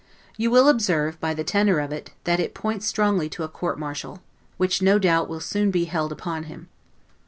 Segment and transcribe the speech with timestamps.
[0.35, 3.77] You will observe, by the tenor of it, that it points strongly to a court
[3.77, 4.23] martial;
[4.57, 6.69] which, no doubt, will soon be held upon him.